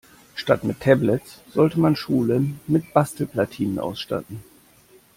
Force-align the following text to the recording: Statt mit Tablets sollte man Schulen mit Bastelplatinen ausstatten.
Statt 0.33 0.63
mit 0.63 0.79
Tablets 0.79 1.41
sollte 1.53 1.79
man 1.79 1.95
Schulen 1.95 2.59
mit 2.65 2.91
Bastelplatinen 2.91 3.77
ausstatten. 3.77 4.41